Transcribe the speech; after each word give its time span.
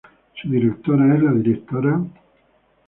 Su 0.33 0.49
directora 0.49 1.13
es 1.15 1.21
la 1.21 1.31
Dra. 1.33 2.03